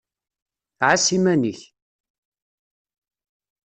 Ɛass 0.87 1.07
iman-ik. 1.15 1.61